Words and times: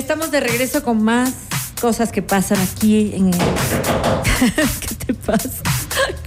Estamos 0.00 0.30
de 0.30 0.40
regreso 0.40 0.82
con 0.82 1.04
más 1.04 1.30
cosas 1.78 2.10
que 2.10 2.22
pasan 2.22 2.58
aquí 2.58 3.12
en 3.14 3.26
el... 3.26 3.38
¿Qué 4.80 4.94
te 4.94 5.12
pasa? 5.12 5.50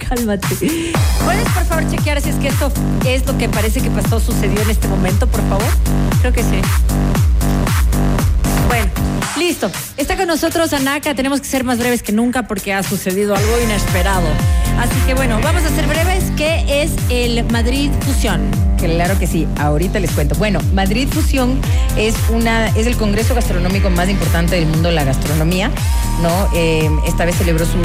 Cálmate. 0.08 0.92
¿Puedes 1.24 1.48
por 1.48 1.64
favor 1.64 1.90
chequear 1.90 2.22
si 2.22 2.28
es 2.28 2.36
que 2.36 2.48
esto 2.48 2.70
es 3.04 3.26
lo 3.26 3.36
que 3.36 3.48
parece 3.48 3.80
que 3.80 3.90
pasó, 3.90 4.20
sucedió 4.20 4.62
en 4.62 4.70
este 4.70 4.86
momento, 4.86 5.26
por 5.26 5.40
favor? 5.48 5.66
Creo 6.20 6.32
que 6.32 6.44
sí. 6.44 6.60
Bueno, 8.68 8.86
listo. 9.36 9.68
Está 9.96 10.16
con 10.16 10.28
nosotros 10.28 10.72
Anaka. 10.72 11.16
Tenemos 11.16 11.40
que 11.40 11.48
ser 11.48 11.64
más 11.64 11.80
breves 11.80 12.04
que 12.04 12.12
nunca 12.12 12.46
porque 12.46 12.72
ha 12.72 12.84
sucedido 12.84 13.34
algo 13.34 13.60
inesperado. 13.60 14.28
Así 14.78 14.94
que 15.04 15.14
bueno, 15.14 15.40
vamos 15.42 15.64
a 15.64 15.68
ser 15.70 15.88
breves. 15.88 16.22
¿Qué 16.36 16.64
es 16.84 16.92
el 17.10 17.44
Madrid 17.50 17.90
Fusión? 18.06 18.73
Claro 18.84 19.18
que 19.18 19.26
sí, 19.26 19.48
ahorita 19.58 19.98
les 19.98 20.10
cuento. 20.10 20.34
Bueno, 20.34 20.60
Madrid 20.74 21.08
Fusión 21.10 21.58
es 21.96 22.14
una 22.28 22.68
es 22.68 22.86
el 22.86 22.96
congreso 22.98 23.34
gastronómico 23.34 23.88
más 23.88 24.10
importante 24.10 24.56
del 24.56 24.66
mundo 24.66 24.90
la 24.90 25.04
gastronomía, 25.04 25.70
¿no? 26.22 26.48
Eh, 26.54 26.90
esta 27.06 27.24
vez 27.24 27.34
celebró 27.36 27.64
su, 27.64 27.78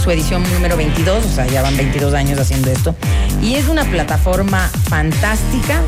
su 0.00 0.10
edición 0.12 0.44
número 0.52 0.76
22, 0.76 1.24
o 1.24 1.28
sea, 1.28 1.44
ya 1.48 1.62
van 1.62 1.76
22 1.76 2.14
años 2.14 2.38
haciendo 2.38 2.70
esto. 2.70 2.94
Y 3.42 3.54
es 3.54 3.68
una 3.68 3.84
plataforma 3.84 4.70
fantástica 4.88 5.82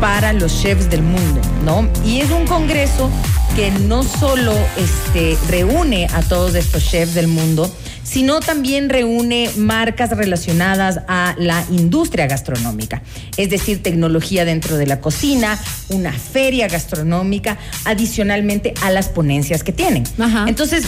para 0.00 0.32
los 0.32 0.60
chefs 0.60 0.90
del 0.90 1.02
mundo, 1.02 1.40
¿no? 1.64 1.88
Y 2.04 2.20
es 2.20 2.32
un 2.32 2.44
congreso 2.44 3.08
que 3.54 3.70
no 3.70 4.02
solo 4.02 4.52
este, 4.76 5.38
reúne 5.48 6.08
a 6.12 6.22
todos 6.22 6.56
estos 6.56 6.84
chefs 6.84 7.14
del 7.14 7.28
mundo, 7.28 7.70
sino 8.08 8.40
también 8.40 8.88
reúne 8.88 9.50
marcas 9.56 10.10
relacionadas 10.10 11.00
a 11.08 11.34
la 11.38 11.64
industria 11.70 12.26
gastronómica, 12.26 13.02
es 13.36 13.50
decir, 13.50 13.82
tecnología 13.82 14.44
dentro 14.44 14.76
de 14.76 14.86
la 14.86 15.00
cocina, 15.00 15.58
una 15.90 16.12
feria 16.12 16.68
gastronómica, 16.68 17.58
adicionalmente 17.84 18.74
a 18.82 18.90
las 18.90 19.08
ponencias 19.08 19.62
que 19.62 19.72
tienen. 19.72 20.04
Ajá. 20.18 20.46
Entonces, 20.48 20.84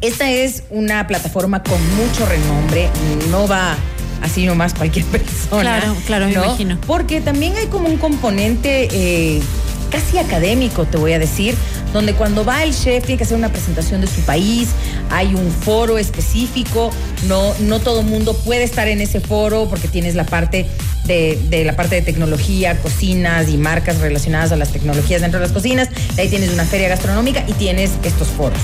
esta 0.00 0.30
es 0.30 0.64
una 0.70 1.06
plataforma 1.06 1.62
con 1.62 1.78
mucho 1.96 2.26
renombre, 2.26 2.88
no 3.30 3.46
va 3.46 3.76
así 4.22 4.46
nomás 4.46 4.72
cualquier 4.72 5.04
persona. 5.12 5.80
Claro, 5.80 5.96
claro, 6.06 6.26
me 6.28 6.34
¿no? 6.34 6.44
imagino. 6.44 6.78
Porque 6.86 7.20
también 7.20 7.56
hay 7.56 7.66
como 7.66 7.88
un 7.88 7.98
componente 7.98 8.88
eh, 8.90 9.42
casi 9.90 10.18
académico, 10.18 10.86
te 10.86 10.96
voy 10.96 11.12
a 11.12 11.18
decir, 11.18 11.54
donde 11.92 12.14
cuando 12.14 12.44
va 12.44 12.64
el 12.64 12.74
chef 12.74 13.04
tiene 13.04 13.18
que 13.18 13.24
hacer 13.24 13.36
una 13.36 13.50
presentación 13.50 14.00
de 14.00 14.06
su 14.06 14.22
país, 14.22 14.70
hay 15.12 15.34
un 15.34 15.50
foro 15.50 15.98
específico, 15.98 16.90
no, 17.28 17.54
no 17.60 17.80
todo 17.80 18.02
mundo 18.02 18.34
puede 18.34 18.64
estar 18.64 18.88
en 18.88 19.00
ese 19.00 19.20
foro 19.20 19.68
porque 19.68 19.86
tienes 19.86 20.14
la 20.14 20.24
parte 20.24 20.66
de, 21.04 21.38
de 21.50 21.64
la 21.64 21.76
parte 21.76 21.96
de 21.96 22.02
tecnología, 22.02 22.78
cocinas 22.78 23.48
y 23.48 23.58
marcas 23.58 23.98
relacionadas 23.98 24.52
a 24.52 24.56
las 24.56 24.72
tecnologías 24.72 25.20
dentro 25.20 25.38
de 25.38 25.46
las 25.46 25.52
cocinas, 25.52 25.88
de 26.16 26.22
ahí 26.22 26.28
tienes 26.28 26.50
una 26.50 26.64
feria 26.64 26.88
gastronómica 26.88 27.44
y 27.46 27.52
tienes 27.52 27.92
estos 28.04 28.28
foros, 28.28 28.58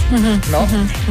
¿no? 0.50 0.66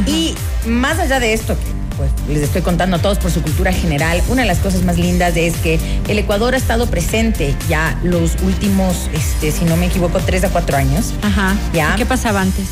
Y 0.06 0.34
más 0.66 0.98
allá 0.98 1.20
de 1.20 1.32
esto, 1.32 1.56
pues 1.96 2.10
les 2.28 2.42
estoy 2.42 2.62
contando 2.62 2.96
a 2.96 3.02
todos 3.02 3.18
por 3.18 3.30
su 3.30 3.42
cultura 3.42 3.72
general, 3.72 4.22
una 4.28 4.42
de 4.42 4.48
las 4.48 4.58
cosas 4.58 4.82
más 4.82 4.98
lindas 4.98 5.36
es 5.36 5.54
que 5.56 5.78
el 6.08 6.18
Ecuador 6.18 6.54
ha 6.54 6.56
estado 6.56 6.86
presente 6.86 7.54
ya 7.68 7.98
los 8.02 8.32
últimos, 8.42 9.08
este, 9.12 9.52
si 9.52 9.64
no 9.64 9.76
me 9.76 9.86
equivoco, 9.86 10.18
tres 10.20 10.42
a 10.44 10.48
cuatro 10.48 10.76
años. 10.76 11.12
Ajá. 11.22 11.54
Ya. 11.72 11.94
¿Y 11.94 11.98
¿Qué 11.98 12.06
pasaba 12.06 12.40
antes? 12.40 12.66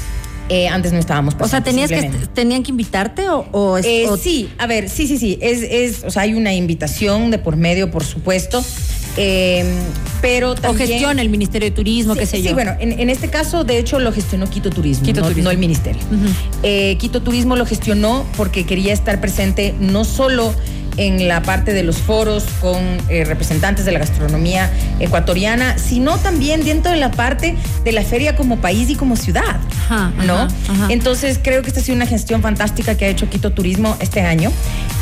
Eh, 0.48 0.68
antes 0.68 0.92
no 0.92 0.98
estábamos 1.00 1.34
O 1.40 1.48
sea, 1.48 1.60
presentes, 1.62 1.88
¿tenías 1.90 2.12
que. 2.14 2.26
¿tenían 2.28 2.62
que 2.62 2.70
invitarte 2.70 3.28
o, 3.28 3.46
o, 3.52 3.78
es- 3.78 3.84
Eh, 3.86 4.06
o- 4.08 4.16
sí, 4.16 4.48
a 4.58 4.66
ver, 4.66 4.88
sí, 4.88 5.06
sí, 5.08 5.18
sí. 5.18 5.38
Es, 5.42 5.60
es, 5.62 6.04
o 6.04 6.10
sea, 6.10 6.22
hay 6.22 6.34
una 6.34 6.54
invitación 6.54 7.30
de 7.32 7.38
por 7.38 7.56
medio, 7.56 7.90
por 7.90 8.04
supuesto. 8.04 8.64
eh, 9.16 9.64
pero 10.20 10.50
o 10.50 10.54
también. 10.54 10.88
gestiona 10.88 11.22
el 11.22 11.28
Ministerio 11.30 11.68
de 11.70 11.74
Turismo, 11.74 12.14
Sí, 12.14 12.20
qué 12.20 12.26
sé 12.26 12.36
sí, 12.38 12.42
yo? 12.44 12.54
bueno, 12.54 12.72
en, 12.80 12.92
en 13.00 13.10
este 13.10 13.28
caso, 13.28 13.64
de 13.64 13.78
hecho, 13.78 13.98
lo 13.98 14.12
gestionó 14.12 14.48
Quito 14.48 14.70
Turismo, 14.70 15.04
Quito 15.04 15.20
no, 15.20 15.26
Turismo. 15.28 15.44
no 15.44 15.50
el 15.50 15.58
ministerio. 15.58 16.02
Eh, 16.62 16.96
Quito 16.98 17.22
Turismo 17.22 17.56
lo 17.56 17.64
gestionó 17.66 18.24
porque 18.36 18.64
quería 18.66 18.92
estar 18.92 19.20
presente 19.20 19.74
no 19.80 20.04
solo 20.04 20.54
en 20.96 21.28
la 21.28 21.42
parte 21.42 21.72
de 21.72 21.82
los 21.82 21.98
foros 21.98 22.44
con 22.60 22.76
eh, 23.08 23.24
representantes 23.24 23.84
de 23.84 23.92
la 23.92 23.98
gastronomía 23.98 24.70
ecuatoriana, 25.00 25.78
sino 25.78 26.18
también 26.18 26.64
dentro 26.64 26.92
de 26.92 26.98
la 26.98 27.10
parte 27.10 27.56
de 27.84 27.92
la 27.92 28.02
feria 28.02 28.36
como 28.36 28.58
país 28.58 28.88
y 28.90 28.96
como 28.96 29.16
ciudad, 29.16 29.60
Ajá, 29.88 30.12
¿no? 30.26 30.34
ajá. 30.34 30.86
Entonces 30.88 31.38
creo 31.42 31.62
que 31.62 31.68
esta 31.68 31.80
ha 31.80 31.82
sido 31.82 31.96
una 31.96 32.06
gestión 32.06 32.42
fantástica 32.42 32.96
que 32.96 33.04
ha 33.04 33.08
hecho 33.08 33.28
Quito 33.28 33.52
Turismo 33.52 33.96
este 34.00 34.22
año. 34.22 34.50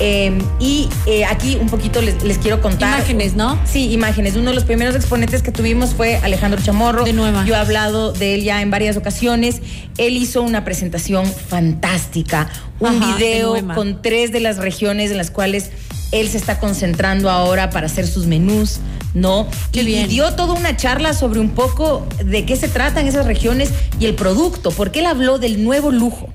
Eh, 0.00 0.36
y 0.58 0.88
eh, 1.06 1.24
aquí 1.24 1.56
un 1.60 1.68
poquito 1.68 2.02
les, 2.02 2.22
les 2.22 2.38
quiero 2.38 2.60
contar. 2.60 2.98
Imágenes, 2.98 3.34
¿no? 3.34 3.58
Sí, 3.64 3.92
imágenes. 3.92 4.34
Uno 4.36 4.50
de 4.50 4.54
los 4.54 4.64
primeros 4.64 4.94
exponentes 4.96 5.42
que 5.42 5.52
tuvimos 5.52 5.94
fue 5.94 6.16
Alejandro 6.16 6.60
Chamorro. 6.60 7.04
De 7.04 7.12
nueva. 7.12 7.44
Yo 7.44 7.54
he 7.54 7.58
hablado 7.58 8.12
de 8.12 8.34
él 8.34 8.42
ya 8.42 8.60
en 8.62 8.70
varias 8.70 8.96
ocasiones. 8.96 9.60
Él 9.98 10.16
hizo 10.16 10.42
una 10.42 10.64
presentación 10.64 11.26
fantástica, 11.26 12.48
un 12.80 12.98
video 13.00 13.56
con 13.74 14.02
tres 14.02 14.32
de 14.32 14.40
las 14.40 14.56
regiones 14.56 15.10
en 15.10 15.18
las 15.18 15.30
cuales 15.30 15.70
él 16.12 16.28
se 16.28 16.36
está 16.36 16.58
concentrando 16.58 17.30
ahora 17.30 17.70
para 17.70 17.86
hacer 17.86 18.06
sus 18.06 18.26
menús, 18.26 18.78
¿no? 19.14 19.48
Qué 19.72 19.82
y, 19.82 19.86
bien. 19.86 20.04
y 20.06 20.08
dio 20.08 20.34
toda 20.34 20.54
una 20.54 20.76
charla 20.76 21.12
sobre 21.14 21.40
un 21.40 21.50
poco 21.50 22.06
de 22.24 22.44
qué 22.46 22.56
se 22.56 22.68
tratan 22.68 23.06
esas 23.06 23.26
regiones 23.26 23.70
y 23.98 24.06
el 24.06 24.14
producto, 24.14 24.70
porque 24.70 25.00
él 25.00 25.06
habló 25.06 25.38
del 25.38 25.62
nuevo 25.64 25.90
lujo 25.90 26.32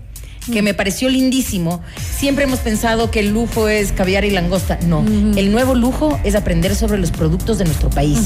que 0.50 0.62
me 0.62 0.74
pareció 0.74 1.10
lindísimo. 1.10 1.82
Siempre 2.18 2.44
hemos 2.46 2.60
pensado 2.60 3.12
que 3.12 3.20
el 3.22 3.30
lujo 3.30 3.68
es 3.70 3.92
caviar 3.92 4.26
y 4.26 4.32
langosta. 4.32 4.80
No, 4.86 5.04
el 5.36 5.52
nuevo 5.52 5.76
lujo 5.76 6.20
es 6.24 6.36
aprender 6.36 6.76
sobre 6.76 6.98
los 6.98 7.12
productos 7.12 7.58
de 7.58 7.66
nuestro 7.66 7.90
país. 7.90 8.20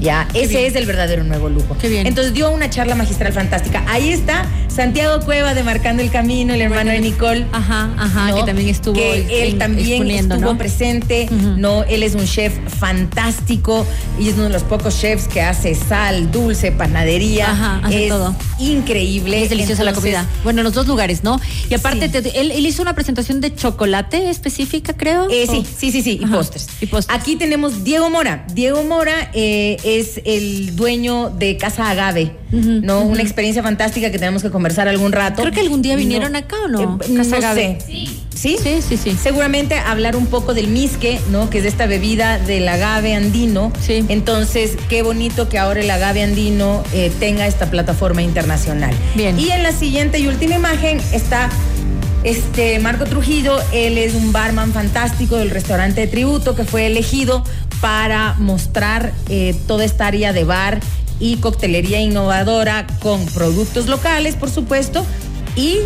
Ya, 0.00 0.26
Qué 0.32 0.42
ese 0.44 0.58
bien. 0.58 0.64
es 0.66 0.74
el 0.76 0.86
verdadero 0.86 1.24
nuevo 1.24 1.48
lujo. 1.48 1.76
Qué 1.80 1.88
bien. 1.88 2.06
Entonces 2.06 2.32
dio 2.34 2.50
una 2.50 2.70
charla 2.70 2.94
magistral 2.94 3.32
fantástica. 3.32 3.84
Ahí 3.88 4.10
está 4.10 4.46
Santiago 4.68 5.24
Cueva 5.24 5.54
de 5.54 5.62
Marcando 5.62 6.02
el 6.02 6.10
Camino, 6.10 6.54
el 6.54 6.60
hermano 6.60 6.90
de 6.90 7.00
Nicole. 7.00 7.46
Ajá, 7.52 7.90
ajá, 7.98 8.28
¿no? 8.30 8.36
que 8.36 8.42
también 8.44 8.68
estuvo 8.68 8.94
que 8.94 9.42
él 9.42 9.58
también 9.58 10.08
estuvo 10.10 10.38
¿no? 10.40 10.58
presente 10.58 11.28
no 11.56 11.84
él 11.84 12.02
es 12.02 12.14
un 12.14 12.24
chef 12.26 12.52
fantástico 12.78 13.86
y 14.18 14.28
es 14.28 14.34
uno 14.34 14.44
de 14.44 14.50
los 14.50 14.62
pocos 14.62 14.98
chefs 15.00 15.28
que 15.28 15.40
hace 15.40 15.74
sal 15.74 16.30
dulce 16.30 16.72
panadería 16.72 17.50
Ajá, 17.50 17.80
hace 17.84 18.04
es 18.04 18.08
todo. 18.10 18.34
increíble 18.58 19.42
Es 19.42 19.50
deliciosa 19.50 19.84
la 19.84 19.92
comida. 19.92 20.26
Bueno, 20.44 20.60
en 20.60 20.64
los 20.64 20.74
dos 20.74 20.86
lugares, 20.86 21.22
¿no? 21.24 21.40
Y 21.70 21.74
aparte, 21.74 22.06
Sí. 22.06 22.22
te- 22.22 22.40
él, 22.40 22.50
él 22.50 22.66
hizo 22.66 22.82
una 22.82 22.94
presentación 22.94 23.40
de 23.40 23.54
chocolate 23.54 24.30
específica, 24.30 24.94
creo. 24.96 25.28
Eh, 25.30 25.46
sí, 25.50 25.64
sí, 25.78 25.90
sí, 25.92 26.02
sí, 26.02 26.18
y 26.22 26.26
postres. 26.26 26.66
y 26.80 26.86
postres. 26.86 27.18
Aquí 27.20 27.36
tenemos 27.36 27.84
Diego 27.84 28.10
Mora. 28.10 28.46
Diego 28.54 28.82
Mora 28.84 29.30
eh, 29.34 29.76
es 29.84 30.20
el 30.24 30.74
dueño 30.76 31.30
de 31.30 31.56
Casa 31.56 31.90
Agave, 31.90 32.32
¿no? 32.50 33.02
Una 33.02 33.22
experiencia 33.22 33.62
fantástica 33.62 34.10
que 34.10 34.18
tenemos 34.18 34.42
que 34.42 34.50
conversar 34.50 34.88
algún 34.88 35.12
rato. 35.12 35.42
Creo 35.42 35.52
que 35.52 35.60
algún 35.60 35.82
día 35.82 35.96
vinieron 35.96 36.32
No, 36.32 36.38
acá, 36.38 36.56
¿o 36.64 36.68
no? 36.68 36.98
eh, 37.02 37.14
Casa 37.16 37.40
no 37.40 37.54
sé. 37.54 37.78
Sí. 37.86 38.20
¿Sí? 38.34 38.56
Sí, 38.62 38.80
sí, 38.88 38.96
sí. 38.96 39.16
Seguramente 39.20 39.74
hablar 39.76 40.14
un 40.14 40.26
poco 40.26 40.54
del 40.54 40.68
misque, 40.68 41.18
¿no? 41.32 41.50
Que 41.50 41.58
es 41.58 41.64
esta 41.64 41.86
bebida 41.86 42.38
del 42.38 42.68
agave 42.68 43.14
andino. 43.14 43.72
Sí. 43.84 44.04
Entonces, 44.08 44.76
qué 44.88 45.02
bonito 45.02 45.48
que 45.48 45.58
ahora 45.58 45.80
el 45.80 45.90
agave 45.90 46.22
andino 46.22 46.84
eh, 46.94 47.10
tenga 47.18 47.48
esta 47.48 47.68
plataforma 47.68 48.22
internacional. 48.22 48.94
Bien. 49.16 49.38
Y 49.40 49.50
en 49.50 49.64
la 49.64 49.72
siguiente 49.72 50.20
y 50.20 50.28
última 50.28 50.54
imagen 50.54 51.00
está 51.12 51.50
este 52.24 52.78
Marco 52.78 53.06
Trujillo. 53.06 53.58
Él 53.72 53.98
es 53.98 54.14
un 54.14 54.32
barman 54.32 54.72
fantástico 54.72 55.36
del 55.36 55.50
restaurante 55.50 56.02
de 56.02 56.06
tributo 56.06 56.54
que 56.54 56.64
fue 56.64 56.86
elegido 56.86 57.42
para 57.80 58.34
mostrar 58.38 59.12
eh, 59.28 59.54
toda 59.66 59.84
esta 59.84 60.06
área 60.06 60.32
de 60.32 60.44
bar 60.44 60.80
y 61.20 61.36
coctelería 61.36 62.00
innovadora 62.00 62.86
con 63.00 63.24
productos 63.26 63.86
locales, 63.86 64.36
por 64.36 64.50
supuesto, 64.50 65.04
y 65.56 65.78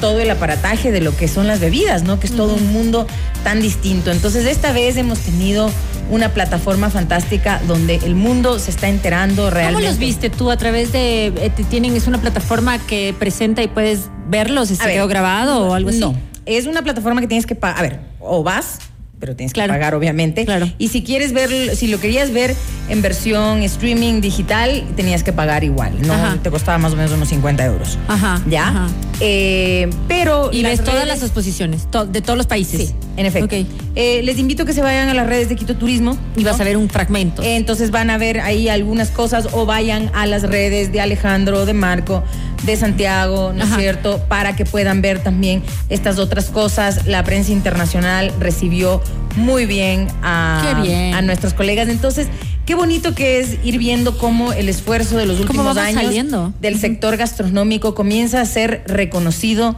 todo 0.00 0.20
el 0.20 0.30
aparataje 0.30 0.92
de 0.92 1.00
lo 1.00 1.16
que 1.16 1.28
son 1.28 1.46
las 1.46 1.60
bebidas, 1.60 2.02
¿no? 2.02 2.20
Que 2.20 2.26
es 2.26 2.36
todo 2.36 2.54
un 2.54 2.72
mundo 2.72 3.06
tan 3.44 3.60
distinto. 3.60 4.10
Entonces, 4.10 4.44
esta 4.46 4.72
vez 4.72 4.96
hemos 4.96 5.18
tenido 5.20 5.70
una 6.10 6.32
plataforma 6.32 6.90
fantástica 6.90 7.60
donde 7.66 7.96
el 7.96 8.14
mundo 8.14 8.58
se 8.58 8.70
está 8.70 8.88
enterando 8.88 9.50
realmente. 9.50 9.82
¿Cómo 9.82 9.88
los 9.88 9.98
viste 9.98 10.30
tú 10.30 10.50
a 10.50 10.56
través 10.56 10.92
de 10.92 11.28
eh, 11.28 11.50
tienen 11.68 11.96
es 11.96 12.06
una 12.06 12.20
plataforma 12.20 12.78
que 12.78 13.14
presenta 13.18 13.62
y 13.62 13.68
puedes 13.68 14.08
verlos, 14.28 14.70
A 14.70 14.74
se 14.76 14.84
ver, 14.84 14.94
quedó 14.94 15.08
grabado 15.08 15.66
o 15.66 15.74
algo 15.74 15.90
así? 15.90 15.98
No, 15.98 16.14
es 16.44 16.66
una 16.66 16.82
plataforma 16.82 17.20
que 17.20 17.26
tienes 17.26 17.46
que 17.46 17.54
pagar. 17.54 17.78
A 17.78 17.82
ver, 17.82 18.00
o 18.20 18.42
vas, 18.42 18.78
pero 19.18 19.34
tienes 19.36 19.52
Claro. 19.52 19.72
que 19.72 19.78
pagar, 19.78 19.94
obviamente. 19.94 20.44
Claro. 20.44 20.70
Y 20.78 20.88
si 20.88 21.02
quieres 21.02 21.32
ver, 21.32 21.74
si 21.76 21.88
lo 21.88 21.98
querías 22.00 22.32
ver 22.32 22.54
en 22.88 23.02
versión 23.02 23.62
streaming 23.62 24.20
digital, 24.20 24.84
tenías 24.96 25.22
que 25.22 25.32
pagar 25.32 25.64
igual, 25.64 25.92
¿no? 26.06 26.12
Ajá. 26.12 26.36
Te 26.42 26.50
costaba 26.50 26.78
más 26.78 26.92
o 26.92 26.96
menos 26.96 27.12
unos 27.12 27.28
50 27.28 27.64
euros. 27.64 27.98
Ajá, 28.08 28.40
¿Ya? 28.48 28.68
ajá. 28.68 28.86
Eh, 29.20 29.88
pero. 30.08 30.50
Y 30.52 30.62
ves 30.62 30.82
todas 30.84 31.06
las 31.06 31.22
exposiciones 31.22 31.90
to- 31.90 32.06
de 32.06 32.20
todos 32.20 32.36
los 32.36 32.46
países. 32.46 32.88
Sí, 32.88 32.94
en 33.16 33.26
efecto. 33.26 33.56
Ok. 33.56 33.66
Eh, 33.94 34.20
les 34.22 34.38
invito 34.38 34.64
a 34.64 34.66
que 34.66 34.72
se 34.74 34.82
vayan 34.82 35.08
a 35.08 35.14
las 35.14 35.26
redes 35.26 35.48
de 35.48 35.56
Quito 35.56 35.76
Turismo. 35.76 36.18
Y 36.36 36.44
vas 36.44 36.60
a 36.60 36.64
ver 36.64 36.76
un 36.76 36.88
fragmento. 36.90 37.42
Eh, 37.42 37.56
Entonces 37.56 37.90
van 37.90 38.10
a 38.10 38.18
ver 38.18 38.40
ahí 38.40 38.68
algunas 38.68 39.10
cosas 39.10 39.48
o 39.52 39.64
vayan 39.66 40.10
a 40.14 40.26
las 40.26 40.42
redes 40.42 40.92
de 40.92 41.00
Alejandro, 41.00 41.64
de 41.64 41.72
Marco, 41.72 42.22
de 42.64 42.76
Santiago, 42.76 43.52
¿no 43.54 43.64
es 43.64 43.74
cierto? 43.76 44.20
Para 44.28 44.54
que 44.56 44.64
puedan 44.64 45.00
ver 45.02 45.20
también 45.22 45.62
estas 45.88 46.18
otras 46.18 46.46
cosas. 46.46 47.06
La 47.06 47.24
prensa 47.24 47.52
internacional 47.52 48.32
recibió 48.38 49.00
muy 49.36 49.66
bien 49.66 50.08
a, 50.22 50.62
Qué 50.82 50.82
bien. 50.88 51.14
a 51.14 51.22
nuestros 51.22 51.54
colegas. 51.54 51.88
Entonces, 51.88 52.28
qué 52.64 52.74
bonito 52.74 53.14
que 53.14 53.38
es 53.40 53.58
ir 53.64 53.78
viendo 53.78 54.18
cómo 54.18 54.52
el 54.52 54.68
esfuerzo 54.68 55.16
de 55.16 55.26
los 55.26 55.36
¿Cómo 55.38 55.48
últimos 55.48 55.76
años 55.76 56.02
saliendo? 56.02 56.52
del 56.60 56.78
sector 56.78 57.16
gastronómico 57.16 57.94
comienza 57.94 58.40
a 58.40 58.44
ser 58.46 58.82
reconocido 58.86 59.76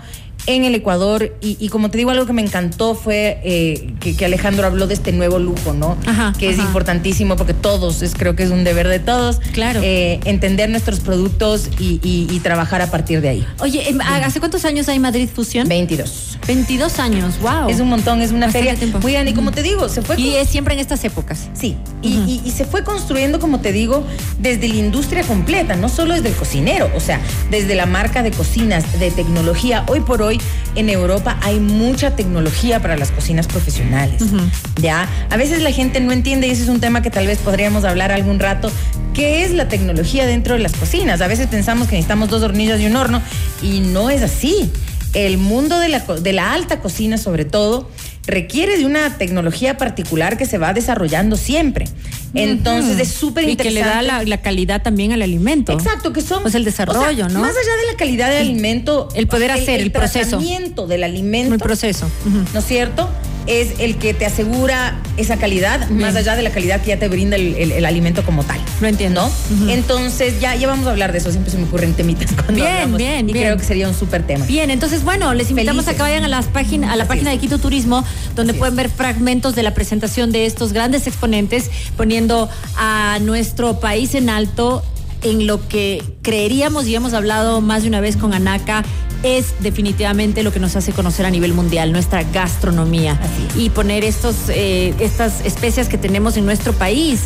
en 0.48 0.64
el 0.64 0.74
Ecuador 0.74 1.36
y, 1.40 1.56
y 1.60 1.68
como 1.68 1.90
te 1.90 1.98
digo 1.98 2.10
algo 2.10 2.26
que 2.26 2.32
me 2.32 2.42
encantó 2.42 2.94
fue 2.94 3.38
eh, 3.44 3.94
que, 4.00 4.16
que 4.16 4.24
Alejandro 4.24 4.66
habló 4.66 4.86
de 4.86 4.94
este 4.94 5.12
nuevo 5.12 5.38
lujo, 5.38 5.72
¿no? 5.74 5.96
Ajá, 6.06 6.32
que 6.38 6.48
es 6.50 6.58
importantísimo 6.58 7.36
porque 7.36 7.54
todos, 7.54 8.02
es, 8.02 8.14
creo 8.14 8.34
que 8.34 8.42
es 8.44 8.50
un 8.50 8.64
deber 8.64 8.88
de 8.88 8.98
todos, 8.98 9.38
Claro. 9.52 9.80
eh, 9.84 10.18
entender 10.24 10.70
nuestros 10.70 11.00
productos 11.00 11.68
y, 11.78 12.00
y- 12.02 12.26
y 12.30 12.40
trabajar 12.40 12.80
a 12.82 12.90
partir 12.90 13.20
de 13.20 13.28
ahí. 13.28 13.46
Oye, 13.60 13.88
em, 13.90 14.00
¿hace 14.00 14.40
cuántos 14.40 14.64
años 14.64 14.88
hay 14.88 14.98
Madrid 14.98 15.28
Fusión? 15.32 15.68
22. 15.68 16.38
22 16.46 16.98
años, 16.98 17.34
wow. 17.40 17.68
Es 17.68 17.78
un 17.80 17.88
montón, 17.88 18.22
es 18.22 18.30
una 18.30 18.46
Bastante 18.46 18.58
feria 18.68 18.78
tiempo. 18.78 18.98
muy 19.00 19.12
grande 19.12 19.32
y 19.32 19.34
como 19.34 19.52
te 19.52 19.62
digo, 19.62 19.88
se 19.88 20.00
fue 20.02 20.16
Y 20.18 20.30
con- 20.30 20.40
es 20.40 20.48
siempre 20.48 20.74
en 20.74 20.80
estas 20.80 21.04
épocas. 21.04 21.48
Sí, 21.52 21.76
y 22.02 22.50
se 22.56 22.64
fue 22.64 22.82
construyendo, 22.84 23.38
como 23.38 23.60
te 23.60 23.72
digo, 23.72 24.02
desde 24.40 24.66
la 24.68 24.76
industria 24.76 25.22
completa, 25.24 25.76
no 25.76 25.88
solo 25.88 26.14
desde 26.14 26.28
el 26.30 26.34
cocinero, 26.34 26.90
o 26.96 27.00
sea, 27.00 27.20
desde 27.50 27.74
la 27.74 27.84
marca 27.86 28.22
de 28.22 28.30
cocinas, 28.30 28.98
de 28.98 29.10
tecnología. 29.10 29.84
Hoy 29.88 30.00
por 30.00 30.22
hoy 30.22 30.37
en 30.74 30.88
Europa 30.88 31.38
hay 31.42 31.60
mucha 31.60 32.14
tecnología 32.16 32.80
para 32.80 32.96
las 32.96 33.10
cocinas 33.10 33.46
profesionales. 33.46 34.22
Ya, 34.80 35.08
a 35.30 35.36
veces 35.36 35.62
la 35.62 35.72
gente 35.72 36.00
no 36.00 36.12
entiende 36.12 36.46
y 36.46 36.50
ese 36.50 36.62
es 36.62 36.68
un 36.68 36.80
tema 36.80 37.02
que 37.02 37.10
tal 37.10 37.26
vez 37.26 37.38
podríamos 37.38 37.84
hablar 37.84 38.12
algún 38.12 38.38
rato. 38.38 38.70
¿Qué 39.14 39.44
es 39.44 39.52
la 39.52 39.68
tecnología 39.68 40.26
dentro 40.26 40.54
de 40.54 40.60
las 40.60 40.72
cocinas? 40.72 41.20
A 41.20 41.26
veces 41.26 41.48
pensamos 41.48 41.88
que 41.88 41.96
necesitamos 41.96 42.28
dos 42.28 42.42
hornillas 42.42 42.80
y 42.80 42.86
un 42.86 42.96
horno 42.96 43.22
y 43.62 43.80
no 43.80 44.10
es 44.10 44.22
así. 44.22 44.70
El 45.14 45.38
mundo 45.38 45.78
de 45.78 45.88
la, 45.88 46.00
de 46.00 46.32
la 46.32 46.52
alta 46.52 46.80
cocina, 46.80 47.18
sobre 47.18 47.44
todo, 47.44 47.90
requiere 48.28 48.76
de 48.76 48.84
una 48.84 49.16
tecnología 49.16 49.76
particular 49.78 50.36
que 50.36 50.46
se 50.46 50.58
va 50.58 50.72
desarrollando 50.74 51.36
siempre. 51.36 51.86
Entonces 52.34 52.98
es 53.00 53.08
súper 53.08 53.44
Y 53.44 53.46
que 53.46 53.52
interesante. 53.52 53.80
le 53.88 53.94
da 53.94 54.02
la, 54.02 54.22
la 54.24 54.40
calidad 54.40 54.82
también 54.82 55.12
al 55.12 55.22
alimento. 55.22 55.72
Exacto, 55.72 56.12
que 56.12 56.20
son. 56.20 56.42
Pues 56.42 56.54
el 56.54 56.64
desarrollo, 56.64 57.26
o 57.26 57.28
sea, 57.28 57.28
¿no? 57.28 57.40
Más 57.40 57.50
allá 57.52 57.76
de 57.86 57.92
la 57.92 57.96
calidad 57.96 58.28
del 58.30 58.38
alimento. 58.48 59.08
el 59.14 59.26
poder 59.26 59.50
hacer, 59.50 59.80
el 59.80 59.90
proceso. 59.92 60.38
tratamiento 60.38 60.86
del 60.86 61.04
alimento. 61.04 61.54
El 61.54 61.60
proceso. 61.60 62.10
¿No 62.52 62.58
es 62.60 62.64
cierto? 62.66 63.08
Es 63.48 63.80
el 63.80 63.96
que 63.96 64.12
te 64.14 64.26
asegura 64.26 65.00
esa 65.16 65.38
calidad, 65.38 65.88
más 65.88 66.14
allá 66.16 66.36
de 66.36 66.42
la 66.42 66.50
calidad 66.50 66.80
que 66.82 66.88
ya 66.88 66.98
te 66.98 67.08
brinda 67.08 67.34
el, 67.36 67.54
el- 67.56 67.72
el 67.72 67.84
alimento 67.86 68.22
como 68.22 68.44
tal. 68.44 68.60
Lo 68.80 68.86
entiendo. 68.88 69.28
Entonces, 69.68 70.40
ya, 70.40 70.54
ya 70.54 70.66
vamos 70.68 70.86
a 70.86 70.90
hablar 70.90 71.12
de 71.12 71.18
eso. 71.18 71.30
Siempre 71.30 71.50
se 71.50 71.58
me 71.58 71.64
ocurren 71.64 71.94
temitas 71.94 72.30
cuando 72.34 72.52
Bien, 72.54 72.66
hablamos. 72.66 72.98
bien, 72.98 73.28
Y 73.28 73.32
bien. 73.32 73.44
creo 73.46 73.56
que 73.56 73.64
sería 73.64 73.88
un 73.88 73.94
súper 73.94 74.26
tema. 74.26 74.44
Bien, 74.46 74.70
entonces 74.70 75.02
bueno, 75.02 75.32
les 75.34 75.50
invitamos 75.50 75.84
Felices. 75.86 76.00
a 76.00 76.04
que 76.04 76.10
vayan 76.10 76.24
a 76.24 76.28
las 76.28 76.46
páginas, 76.46 76.92
a 76.92 76.96
la 76.96 77.04
Así 77.04 77.08
página 77.08 77.32
es. 77.32 77.36
de 77.40 77.40
Quito 77.40 77.58
Turismo, 77.58 78.04
donde 78.36 78.52
Así 78.52 78.58
pueden 78.58 78.74
es. 78.74 78.76
ver 78.76 78.90
fragmentos 78.90 79.54
de 79.54 79.62
la 79.62 79.72
presentación 79.74 80.30
de 80.30 80.46
estos 80.46 80.72
grandes 80.72 81.06
exponentes, 81.06 81.70
poniendo 81.96 82.48
a 82.76 83.18
nuestro 83.22 83.80
país 83.80 84.14
en 84.14 84.28
alto 84.30 84.82
en 85.22 85.46
lo 85.48 85.66
que 85.68 86.02
creeríamos 86.22 86.86
y 86.86 86.94
hemos 86.94 87.12
hablado 87.12 87.60
más 87.60 87.82
de 87.82 87.88
una 87.88 88.00
vez 88.00 88.16
con 88.16 88.34
Anaca 88.34 88.84
es 89.22 89.54
definitivamente 89.60 90.42
lo 90.42 90.52
que 90.52 90.60
nos 90.60 90.76
hace 90.76 90.92
conocer 90.92 91.26
a 91.26 91.30
nivel 91.30 91.52
mundial, 91.52 91.92
nuestra 91.92 92.22
gastronomía. 92.22 93.18
Y 93.56 93.70
poner 93.70 94.04
estos, 94.04 94.36
eh, 94.48 94.94
estas 95.00 95.40
especias 95.44 95.88
que 95.88 95.98
tenemos 95.98 96.36
en 96.36 96.46
nuestro 96.46 96.72
país, 96.72 97.22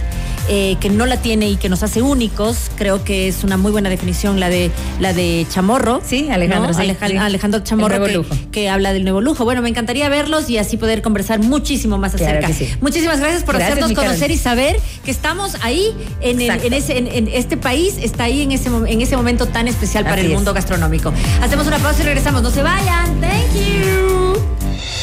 eh, 0.48 0.76
que 0.80 0.88
no 0.90 1.06
la 1.06 1.18
tiene 1.18 1.48
y 1.50 1.56
que 1.56 1.68
nos 1.68 1.82
hace 1.82 2.02
únicos, 2.02 2.70
creo 2.76 3.04
que 3.04 3.28
es 3.28 3.44
una 3.44 3.56
muy 3.56 3.70
buena 3.70 3.90
definición 3.90 4.40
la 4.40 4.48
de, 4.48 4.70
la 5.00 5.12
de 5.12 5.46
Chamorro. 5.50 6.00
Sí, 6.04 6.28
Alejandro, 6.30 6.68
¿no? 6.72 6.74
sí, 6.74 6.80
Aleja- 6.82 7.08
sí. 7.08 7.16
Alejandro 7.16 7.60
Chamorro 7.60 8.04
que, 8.04 8.24
que 8.50 8.68
habla 8.68 8.92
del 8.92 9.04
nuevo 9.04 9.20
lujo. 9.20 9.44
Bueno, 9.44 9.62
me 9.62 9.68
encantaría 9.68 10.08
verlos 10.08 10.48
y 10.50 10.58
así 10.58 10.76
poder 10.78 11.02
conversar 11.02 11.40
muchísimo 11.40 11.98
más 11.98 12.14
Claro 12.14 12.38
acerca. 12.38 12.54
sí. 12.58 12.68
Muchísimas 12.80 13.20
gracias 13.20 13.44
por 13.44 13.54
Gracias, 13.56 13.78
hacernos 13.78 13.96
conocer 13.96 14.30
y 14.30 14.38
saber 14.38 14.76
que 15.04 15.10
estamos 15.10 15.56
ahí 15.62 15.94
en, 16.20 16.40
el- 16.40 16.50
en 16.64 16.72
ese, 16.72 16.98
en, 16.98 17.06
en 17.06 17.28
este 17.28 17.56
país, 17.56 17.94
está 18.02 18.24
ahí 18.24 18.40
en 18.42 18.52
ese, 18.52 18.68
en 18.88 19.00
ese 19.00 19.16
momento 19.16 19.46
tan 19.46 19.68
especial 19.68 20.04
para 20.04 20.16
Así 20.16 20.24
el 20.26 20.32
es. 20.32 20.36
mundo 20.36 20.52
gastronómico. 20.54 21.12
Hacemos 21.42 21.66
una 21.66 21.78
pausa 21.82 22.02
y 22.02 22.04
regresamos. 22.04 22.42
No 22.42 22.50
se 22.50 22.62
vayan. 22.62 23.20
Thank 23.20 23.54
you. 23.54 24.51